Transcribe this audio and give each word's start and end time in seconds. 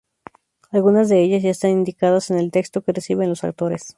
Algunas 0.71 1.09
de 1.09 1.21
ellas 1.21 1.43
ya 1.43 1.51
están 1.51 1.69
indicadas 1.69 2.31
en 2.31 2.39
el 2.39 2.49
texto 2.49 2.81
que 2.81 2.91
reciben 2.93 3.29
los 3.29 3.43
actores. 3.43 3.85